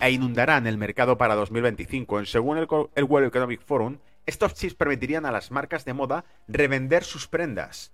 e 0.00 0.10
inundarán 0.10 0.66
el 0.66 0.78
mercado 0.78 1.18
para 1.18 1.34
2025. 1.34 2.24
Según 2.24 2.58
el, 2.58 2.68
el 2.94 3.04
World 3.04 3.28
Economic 3.28 3.62
Forum, 3.62 3.98
estos 4.26 4.54
chips 4.54 4.74
permitirían 4.74 5.26
a 5.26 5.32
las 5.32 5.50
marcas 5.50 5.84
de 5.84 5.94
moda 5.94 6.24
revender 6.46 7.04
sus 7.04 7.26
prendas 7.26 7.92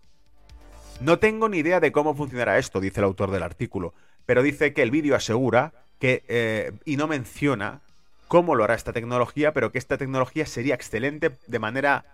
no 1.01 1.19
tengo 1.19 1.49
ni 1.49 1.59
idea 1.59 1.81
de 1.81 1.93
cómo 1.93 2.15
funcionará 2.15 2.59
esto, 2.59 2.81
dice 2.81 3.01
el 3.01 3.05
autor 3.05 3.31
del 3.31 3.43
artículo, 3.43 3.95
pero 4.27 4.43
dice 4.43 4.73
que 4.73 4.83
el 4.83 4.91
vídeo 4.91 5.17
asegura 5.17 5.73
que, 5.99 6.25
eh, 6.29 6.73
y 6.85 6.97
no 6.97 7.07
menciona 7.07 7.81
cómo 8.29 8.55
lo 8.55 8.65
hará 8.65 8.75
esta 8.75 8.93
tecnología, 8.93 9.53
pero 9.53 9.73
que 9.73 9.79
esta 9.79 9.99
tecnología 9.99 10.47
sería 10.47 10.75
excelente 10.75 11.37
de 11.47 11.59
manera 11.59 12.05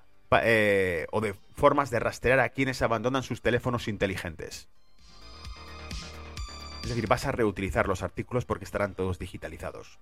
eh, 0.43 1.07
o 1.11 1.21
de 1.21 1.35
formas 1.57 1.91
de 1.91 2.01
rastrear 2.01 2.41
a 2.41 2.51
quienes 2.51 2.83
abandonan 2.83 3.23
sus 3.23 3.43
teléfonos 3.43 3.89
inteligentes. 3.89 4.69
Es 6.83 6.89
decir, 6.89 7.07
vas 7.07 7.27
a 7.27 7.33
reutilizar 7.33 7.89
los 7.89 8.03
artículos 8.03 8.45
porque 8.45 8.65
estarán 8.65 8.95
todos 8.95 9.19
digitalizados. 9.19 9.99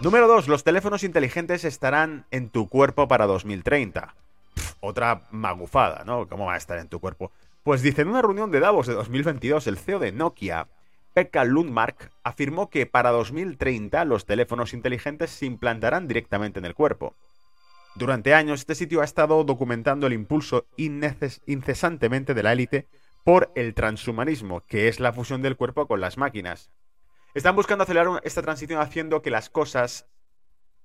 Número 0.00 0.28
2. 0.28 0.48
Los 0.48 0.64
teléfonos 0.64 1.02
inteligentes 1.04 1.64
estarán 1.64 2.24
en 2.30 2.50
tu 2.50 2.68
cuerpo 2.68 3.08
para 3.08 3.26
2030 3.26 4.14
otra 4.80 5.22
magufada, 5.30 6.04
¿no? 6.04 6.28
¿Cómo 6.28 6.46
va 6.46 6.54
a 6.54 6.58
estar 6.58 6.78
en 6.78 6.88
tu 6.88 7.00
cuerpo? 7.00 7.32
Pues 7.62 7.82
dice, 7.82 8.02
en 8.02 8.08
una 8.08 8.22
reunión 8.22 8.50
de 8.50 8.60
Davos 8.60 8.86
de 8.86 8.94
2022, 8.94 9.66
el 9.66 9.78
CEO 9.78 9.98
de 9.98 10.12
Nokia, 10.12 10.68
Pekka 11.14 11.44
Lundmark, 11.44 12.10
afirmó 12.22 12.70
que 12.70 12.86
para 12.86 13.10
2030 13.10 14.04
los 14.04 14.24
teléfonos 14.24 14.72
inteligentes 14.72 15.30
se 15.30 15.46
implantarán 15.46 16.08
directamente 16.08 16.58
en 16.58 16.64
el 16.64 16.74
cuerpo. 16.74 17.14
Durante 17.98 18.32
años, 18.32 18.60
este 18.60 18.76
sitio 18.76 19.00
ha 19.00 19.04
estado 19.04 19.42
documentando 19.42 20.06
el 20.06 20.12
impulso 20.12 20.68
incesantemente 20.76 22.32
de 22.32 22.42
la 22.44 22.52
élite 22.52 22.86
por 23.24 23.50
el 23.56 23.74
transhumanismo, 23.74 24.64
que 24.66 24.86
es 24.86 25.00
la 25.00 25.12
fusión 25.12 25.42
del 25.42 25.56
cuerpo 25.56 25.88
con 25.88 26.00
las 26.00 26.16
máquinas. 26.16 26.70
Están 27.34 27.56
buscando 27.56 27.82
acelerar 27.82 28.20
esta 28.22 28.40
transición 28.40 28.80
haciendo 28.80 29.20
que 29.20 29.32
las 29.32 29.50
cosas, 29.50 30.06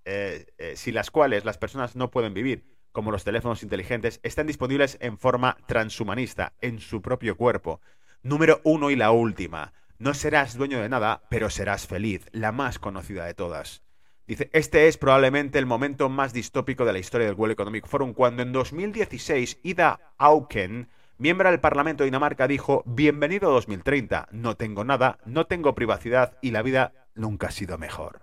eh, 0.05 0.47
eh, 0.57 0.73
sin 0.75 0.95
las 0.95 1.11
cuales 1.11 1.45
las 1.45 1.59
personas 1.59 1.95
no 1.95 2.09
pueden 2.09 2.33
vivir, 2.33 2.65
como 2.91 3.11
los 3.11 3.23
teléfonos 3.23 3.61
inteligentes, 3.61 4.19
están 4.23 4.47
disponibles 4.47 4.97
en 4.99 5.19
forma 5.19 5.57
transhumanista, 5.67 6.53
en 6.61 6.79
su 6.79 7.03
propio 7.03 7.37
cuerpo. 7.37 7.79
Número 8.23 8.59
uno 8.63 8.89
y 8.89 8.95
la 8.95 9.11
última. 9.11 9.71
No 9.99 10.15
serás 10.15 10.57
dueño 10.57 10.81
de 10.81 10.89
nada, 10.89 11.21
pero 11.29 11.51
serás 11.51 11.85
feliz, 11.85 12.25
la 12.31 12.51
más 12.51 12.79
conocida 12.79 13.25
de 13.25 13.35
todas. 13.35 13.82
Dice, 14.25 14.49
este 14.53 14.87
es 14.87 14.97
probablemente 14.97 15.59
el 15.59 15.65
momento 15.65 16.07
más 16.07 16.31
distópico 16.31 16.85
de 16.85 16.93
la 16.93 16.99
historia 16.99 17.27
del 17.27 17.35
World 17.35 17.53
Economic 17.53 17.85
Forum, 17.87 18.13
cuando 18.13 18.41
en 18.41 18.53
2016 18.53 19.59
Ida 19.63 20.13
Auken, 20.17 20.87
miembro 21.17 21.49
del 21.49 21.59
Parlamento 21.59 22.03
de 22.03 22.07
Dinamarca, 22.07 22.47
dijo, 22.47 22.83
bienvenido 22.85 23.49
a 23.49 23.53
2030, 23.53 24.29
no 24.31 24.55
tengo 24.55 24.85
nada, 24.85 25.19
no 25.25 25.45
tengo 25.45 25.75
privacidad 25.75 26.37
y 26.41 26.51
la 26.51 26.61
vida 26.61 26.93
nunca 27.15 27.47
ha 27.47 27.51
sido 27.51 27.77
mejor. 27.77 28.21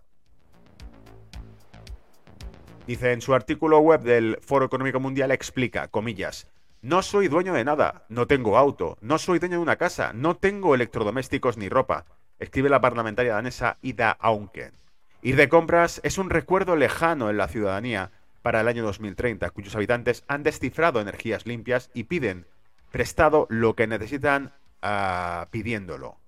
Dice 2.87 3.13
en 3.13 3.21
su 3.21 3.35
artículo 3.35 3.81
web 3.81 4.01
del 4.01 4.39
Foro 4.41 4.65
Económico 4.65 5.01
Mundial, 5.01 5.31
explica, 5.33 5.89
comillas, 5.89 6.49
no 6.81 7.03
soy 7.03 7.29
dueño 7.29 7.53
de 7.53 7.65
nada, 7.65 8.07
no 8.09 8.27
tengo 8.27 8.57
auto, 8.57 8.97
no 9.03 9.19
soy 9.19 9.39
dueño 9.39 9.59
de 9.59 9.63
una 9.63 9.77
casa, 9.77 10.15
no 10.15 10.35
tengo 10.35 10.75
electrodomésticos 10.75 11.59
ni 11.59 11.69
ropa, 11.69 12.07
escribe 12.39 12.71
la 12.71 12.81
parlamentaria 12.81 13.35
danesa 13.35 13.77
Ida 13.83 14.13
Aunken. 14.13 14.81
Ir 15.23 15.37
de 15.37 15.49
compras 15.49 16.01
es 16.03 16.17
un 16.17 16.31
recuerdo 16.31 16.77
lejano 16.77 17.29
en 17.29 17.37
la 17.37 17.49
ciudadanía 17.49 18.11
para 18.43 18.63
el 18.63 18.69
año 18.69 18.83
2030, 18.85 19.51
cuyos 19.51 19.75
habitantes 19.75 20.25
han 20.29 20.43
descifrado 20.43 21.01
energías 21.01 21.47
limpias 21.47 21.91
y 21.93 22.05
piden 22.05 22.47
prestado 22.91 23.47
lo 23.51 23.77
que 23.77 23.87
necesitan 23.87 24.55
ah, 24.81 25.49
pidiéndolo. 25.51 26.19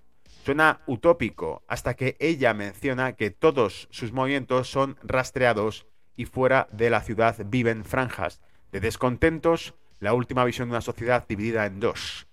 Suena 0.44 0.80
utópico 0.86 1.62
hasta 1.68 1.94
que 1.94 2.16
ella 2.20 2.52
menciona 2.52 3.14
que 3.14 3.30
todos 3.30 3.88
sus 3.90 4.12
movimientos 4.12 4.70
son 4.70 4.98
rastreados 5.02 5.86
y 6.16 6.26
fuera 6.26 6.68
de 6.72 6.90
la 6.90 7.00
ciudad 7.00 7.36
viven 7.46 7.84
franjas 7.84 8.42
de 8.72 8.80
descontentos, 8.80 9.74
la 10.00 10.12
última 10.12 10.44
visión 10.44 10.68
de 10.68 10.72
una 10.72 10.80
sociedad 10.80 11.24
dividida 11.26 11.64
en 11.64 11.80
dos. 11.80 12.26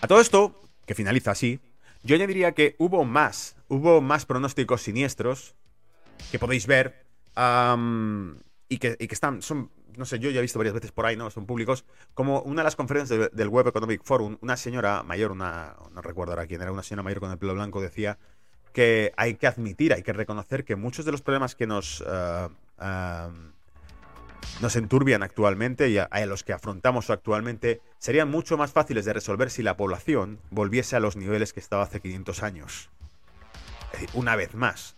A 0.00 0.06
todo 0.06 0.20
esto, 0.20 0.58
que 0.86 0.94
finaliza 0.94 1.32
así, 1.32 1.60
yo 2.02 2.14
añadiría 2.14 2.52
que 2.52 2.76
hubo 2.78 3.04
más, 3.04 3.56
hubo 3.68 4.00
más 4.00 4.26
pronósticos 4.26 4.82
siniestros 4.82 5.54
que 6.30 6.38
podéis 6.38 6.66
ver 6.66 7.06
y, 8.68 8.78
que, 8.78 8.96
están, 8.98 9.42
son, 9.42 9.70
no 9.96 10.04
sé, 10.04 10.18
yo 10.18 10.30
ya 10.30 10.40
he 10.40 10.42
visto 10.42 10.58
varias 10.58 10.74
veces 10.74 10.92
por 10.92 11.06
ahí, 11.06 11.16
¿no? 11.16 11.30
Son 11.30 11.46
públicos, 11.46 11.84
como 12.14 12.40
una 12.42 12.62
de 12.62 12.64
las 12.64 12.76
conferencias 12.76 13.30
del 13.32 13.48
Web 13.48 13.68
Economic 13.68 14.02
Forum, 14.02 14.38
una 14.40 14.56
señora 14.56 15.02
mayor, 15.02 15.32
una, 15.32 15.76
no 15.92 16.02
recuerdo 16.02 16.32
ahora 16.32 16.46
quién 16.46 16.60
era, 16.60 16.72
una 16.72 16.82
señora 16.82 17.02
mayor 17.02 17.20
con 17.20 17.30
el 17.30 17.38
pelo 17.38 17.54
blanco 17.54 17.80
decía 17.80 18.18
que 18.72 19.12
hay 19.16 19.34
que 19.34 19.46
admitir, 19.46 19.92
hay 19.92 20.02
que 20.02 20.12
reconocer 20.12 20.64
que 20.64 20.76
muchos 20.76 21.04
de 21.04 21.12
los 21.12 21.22
problemas 21.22 21.54
que 21.54 21.66
nos, 21.66 22.04
eh, 22.06 22.48
nos 24.60 24.76
enturbian 24.76 25.22
actualmente 25.22 25.88
y 25.88 25.98
a, 25.98 26.08
los 26.26 26.44
que 26.44 26.52
afrontamos 26.52 27.10
actualmente 27.10 27.80
serían 27.98 28.30
mucho 28.30 28.56
más 28.56 28.72
fáciles 28.72 29.04
de 29.04 29.12
resolver 29.12 29.50
si 29.50 29.62
la 29.62 29.76
población 29.76 30.38
volviese 30.50 30.96
a 30.96 31.00
los 31.00 31.16
niveles 31.16 31.52
que 31.52 31.60
estaba 31.60 31.82
hace 31.82 32.00
500 32.00 32.42
años. 32.42 32.90
Decir, 33.92 34.08
una 34.14 34.36
vez 34.36 34.54
más, 34.54 34.96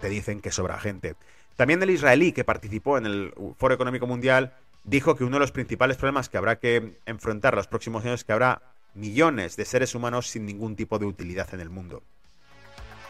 te 0.00 0.08
dicen 0.08 0.40
que 0.40 0.50
sobra 0.50 0.78
gente. 0.78 1.16
También 1.56 1.82
el 1.82 1.90
israelí 1.90 2.32
que 2.32 2.44
participó 2.44 2.98
en 2.98 3.06
el 3.06 3.34
Foro 3.58 3.74
Económico 3.74 4.06
Mundial 4.06 4.54
dijo 4.84 5.14
que 5.14 5.24
uno 5.24 5.36
de 5.36 5.40
los 5.40 5.52
principales 5.52 5.96
problemas 5.96 6.28
que 6.28 6.38
habrá 6.38 6.58
que 6.58 6.98
enfrentar 7.06 7.54
los 7.54 7.66
próximos 7.66 8.04
años 8.04 8.20
es 8.20 8.24
que 8.24 8.32
habrá 8.32 8.62
millones 8.94 9.56
de 9.56 9.64
seres 9.64 9.94
humanos 9.94 10.28
sin 10.28 10.46
ningún 10.46 10.74
tipo 10.74 10.98
de 10.98 11.06
utilidad 11.06 11.52
en 11.52 11.60
el 11.60 11.70
mundo. 11.70 12.02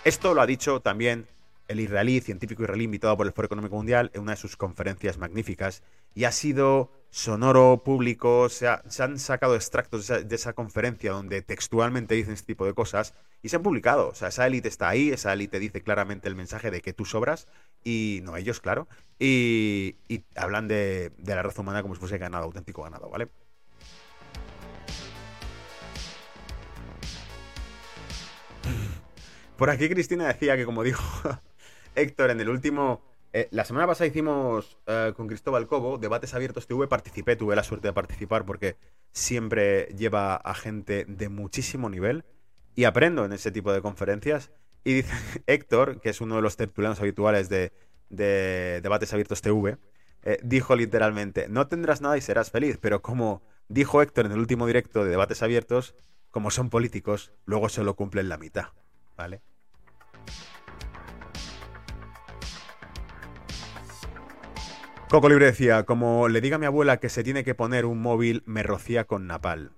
Esto 0.05 0.35
lo 0.35 0.43
ha 0.43 0.47
dicho 0.47 0.81
también 0.81 1.27
el 1.69 1.79
israelí, 1.79 2.21
científico 2.21 2.65
israelí 2.65 2.85
invitado 2.85 3.17
por 3.17 3.27
el 3.27 3.33
Foro 3.33 3.47
Económico 3.47 3.77
Mundial 3.77 4.11
en 4.15 4.23
una 4.23 4.33
de 4.33 4.39
sus 4.39 4.57
conferencias 4.57 5.19
magníficas 5.19 5.83
y 6.15 6.25
ha 6.25 6.33
sido 6.33 6.93
sonoro, 7.11 7.83
público, 7.85 8.49
se, 8.49 8.69
han 8.69 9.19
sacado 9.19 9.57
extractos 9.57 10.07
de 10.07 10.35
esa, 10.35 10.53
conferencia 10.53 11.13
donde 11.13 11.43
textualmente 11.43 12.15
dicen 12.15 12.35
este 12.35 12.47
tipo 12.47 12.67
de 12.67 12.75
cosas 12.75 13.15
y 13.43 13.49
se 13.49 13.57
han 13.57 13.63
publicado. 13.63 14.09
O 14.09 14.15
sea, 14.15 14.29
esa 14.29 14.47
élite 14.47 14.69
está 14.69 14.89
ahí, 14.89 15.11
esa 15.11 15.33
élite 15.33 15.59
dice 15.59 15.83
claramente 15.83 16.29
el 16.29 16.37
mensaje 16.37 16.71
de 16.71 16.81
que 16.81 16.93
tú 16.93 17.05
sobras 17.05 17.49
y 17.83 18.21
no 18.23 18.37
ellos, 18.37 18.61
claro, 18.61 18.89
y, 19.19 19.97
hablan 20.37 20.69
de, 20.69 21.11
de 21.19 21.35
la 21.35 21.43
raza 21.43 21.63
humana 21.63 21.83
como 21.83 21.95
si 21.95 22.01
fuese 22.01 22.19
ganado, 22.19 22.45
auténtico 22.45 22.83
ganado, 22.83 23.11
¿vale? 23.11 23.29
Por 29.61 29.69
aquí 29.69 29.91
Cristina 29.91 30.27
decía 30.27 30.57
que, 30.57 30.65
como 30.65 30.83
dijo 30.83 31.03
Héctor 31.95 32.31
en 32.31 32.41
el 32.41 32.49
último. 32.49 33.10
Eh, 33.33 33.49
la 33.53 33.65
semana 33.65 33.87
pasada 33.87 34.09
hicimos 34.09 34.79
eh, 34.87 35.13
con 35.17 35.29
Cristóbal 35.29 35.69
Cobo 35.69 35.99
debates 35.99 36.35
abiertos 36.35 36.67
TV, 36.67 36.89
participé, 36.89 37.37
tuve 37.37 37.55
la 37.55 37.63
suerte 37.63 37.89
de 37.89 37.93
participar 37.93 38.45
porque 38.45 38.77
siempre 39.13 39.85
lleva 39.97 40.35
a 40.35 40.55
gente 40.55 41.05
de 41.07 41.29
muchísimo 41.29 41.89
nivel 41.89 42.25
y 42.75 42.85
aprendo 42.85 43.25
en 43.25 43.33
ese 43.33 43.53
tipo 43.53 43.73
de 43.73 43.83
conferencias. 43.83 44.51
Y 44.83 44.95
dice 44.95 45.13
Héctor, 45.47 46.01
que 46.01 46.11
es 46.11 46.21
uno 46.21 46.37
de 46.37 46.43
los 46.43 46.57
tertulianos 46.57 47.01
habituales 47.01 47.49
de, 47.49 47.73
debates 48.09 49.13
abiertos 49.13 49.43
TV, 49.43 49.79
eh, 50.23 50.39
dijo 50.43 50.75
literalmente, 50.75 51.49
no 51.49 51.69
tendrás 51.69 52.01
nada 52.01 52.19
y 52.19 52.21
serás 52.21 52.51
feliz, 52.51 52.79
pero 52.81 53.01
como 53.01 53.43
dijo 53.69 54.03
Héctor 54.03 54.27
en 54.27 54.33
el 54.33 54.39
último 54.39 54.67
directo 54.67 55.05
de 55.05 55.11
debates 55.11 55.43
abiertos, 55.43 55.95
como 56.31 56.51
son 56.51 56.69
políticos, 56.69 57.33
luego 57.45 57.69
solo 57.69 57.95
cumplen 57.95 58.29
la 58.29 58.39
mitad, 58.39 58.67
¿vale? 59.17 59.41
Coco 65.11 65.29
Libre 65.29 65.47
decía, 65.47 65.83
como 65.83 66.29
le 66.29 66.41
diga 66.41 66.55
a 66.55 66.59
mi 66.61 66.67
abuela 66.67 66.99
que 66.99 67.09
se 67.09 67.25
tiene 67.25 67.43
que 67.43 67.57
poner 67.57 67.85
un 67.85 68.01
móvil, 68.01 68.45
me 68.47 68.63
rocía 68.63 69.09
con 69.09 69.27
napal. 69.27 69.73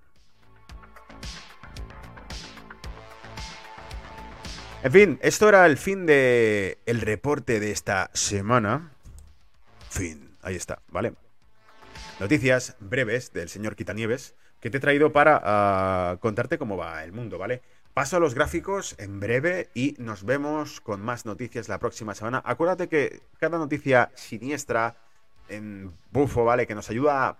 En 4.83 4.91
fin, 4.91 5.19
esto 5.23 5.49
era 5.49 5.65
el 5.65 5.77
fin 5.77 6.05
de 6.05 6.77
el 6.85 7.01
reporte 7.01 7.59
de 7.59 7.71
esta 7.71 8.11
semana. 8.13 8.91
Fin, 9.89 10.35
ahí 10.43 10.55
está, 10.55 10.83
¿vale? 10.89 11.15
Noticias 12.19 12.75
breves 12.79 13.33
del 13.33 13.49
señor 13.49 13.75
Quitanieves 13.75 14.35
que 14.59 14.69
te 14.69 14.77
he 14.77 14.81
traído 14.81 15.13
para 15.13 15.41
ah, 15.43 16.17
contarte 16.19 16.59
cómo 16.59 16.77
va 16.77 17.03
el 17.03 17.11
mundo, 17.11 17.39
¿vale? 17.39 17.63
Paso 17.95 18.17
a 18.17 18.19
los 18.19 18.35
gráficos 18.35 18.93
en 18.99 19.19
breve 19.19 19.71
y 19.73 19.95
nos 19.97 20.25
vemos 20.25 20.79
con 20.79 21.01
más 21.01 21.25
noticias 21.25 21.69
la 21.69 21.79
próxima 21.79 22.13
semana. 22.13 22.43
Acuérdate 22.45 22.87
que 22.87 23.23
cada 23.39 23.57
noticia 23.57 24.11
siniestra 24.13 24.95
en 25.55 25.93
bufo, 26.11 26.43
¿vale? 26.43 26.67
Que 26.67 26.75
nos 26.75 26.89
ayuda 26.89 27.27
a 27.27 27.37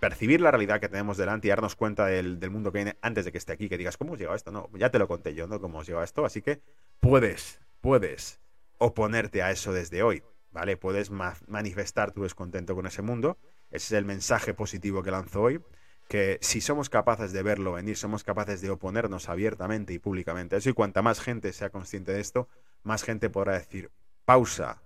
percibir 0.00 0.40
la 0.40 0.50
realidad 0.50 0.80
que 0.80 0.88
tenemos 0.88 1.16
delante 1.16 1.48
y 1.48 1.50
darnos 1.50 1.76
cuenta 1.76 2.06
del, 2.06 2.38
mundo 2.50 2.70
que 2.70 2.78
viene 2.78 2.98
antes 3.00 3.24
de 3.24 3.32
que 3.32 3.38
esté 3.38 3.52
aquí, 3.52 3.68
que 3.68 3.78
digas, 3.78 3.96
¿cómo 3.96 4.12
os 4.12 4.18
llegado 4.18 4.36
esto? 4.36 4.50
No, 4.50 4.68
ya 4.74 4.90
te 4.90 4.98
lo 4.98 5.08
conté 5.08 5.34
yo, 5.34 5.46
¿no? 5.46 5.60
¿Cómo 5.60 5.78
os 5.78 5.86
llegado 5.86 6.04
esto? 6.04 6.24
Así 6.24 6.42
que 6.42 6.60
puedes, 7.00 7.60
puedes 7.80 8.40
oponerte 8.78 9.42
a 9.42 9.50
eso 9.50 9.72
desde 9.72 10.02
hoy, 10.02 10.22
¿vale? 10.50 10.76
Puedes 10.76 11.10
manifestar 11.10 12.12
tu 12.12 12.22
descontento 12.22 12.74
con 12.74 12.86
ese 12.86 13.02
mundo. 13.02 13.38
Ese 13.70 13.86
es 13.86 13.92
el 13.92 14.04
mensaje 14.04 14.54
positivo 14.54 15.02
que 15.02 15.10
lanzo 15.10 15.42
hoy. 15.42 15.60
Que 16.08 16.38
si 16.40 16.60
somos 16.60 16.88
capaces 16.88 17.32
de 17.32 17.42
verlo 17.42 17.72
venir, 17.72 17.96
somos 17.96 18.22
capaces 18.22 18.60
de 18.60 18.70
oponernos 18.70 19.28
abiertamente 19.28 19.92
y 19.92 19.98
públicamente 19.98 20.54
a 20.54 20.58
eso, 20.58 20.70
y 20.70 20.72
cuanta 20.72 21.02
más 21.02 21.20
gente 21.20 21.52
sea 21.52 21.70
consciente 21.70 22.12
de 22.12 22.20
esto, 22.20 22.48
más 22.84 23.02
gente 23.02 23.28
podrá 23.28 23.54
decir, 23.54 23.90
pausa, 24.24 24.82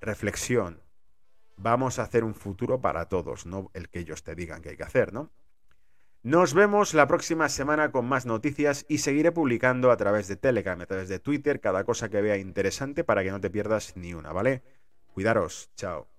reflexión, 0.00 0.82
vamos 1.58 1.98
a 1.98 2.02
hacer 2.02 2.24
un 2.24 2.34
futuro 2.34 2.80
para 2.80 3.08
todos, 3.08 3.46
no 3.46 3.70
el 3.74 3.88
que 3.88 3.98
ellos 4.00 4.22
te 4.22 4.34
digan 4.34 4.62
que 4.62 4.70
hay 4.70 4.76
que 4.76 4.84
hacer, 4.84 5.12
¿no? 5.12 5.30
Nos 6.22 6.52
vemos 6.52 6.94
la 6.94 7.06
próxima 7.06 7.48
semana 7.48 7.92
con 7.92 8.06
más 8.06 8.26
noticias 8.26 8.84
y 8.88 8.98
seguiré 8.98 9.30
publicando 9.30 9.90
a 9.90 9.96
través 9.96 10.26
de 10.26 10.36
Telegram, 10.36 10.80
a 10.80 10.86
través 10.86 11.08
de 11.08 11.20
Twitter, 11.20 11.60
cada 11.60 11.84
cosa 11.84 12.08
que 12.08 12.20
vea 12.20 12.36
interesante 12.36 13.04
para 13.04 13.22
que 13.22 13.30
no 13.30 13.40
te 13.40 13.50
pierdas 13.50 13.96
ni 13.96 14.14
una, 14.14 14.32
¿vale? 14.32 14.62
Cuidaros, 15.14 15.70
chao. 15.76 16.17